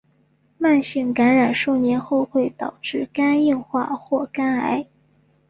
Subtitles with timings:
[0.57, 4.87] 慢性感染数年后会导致肝硬化或肝癌。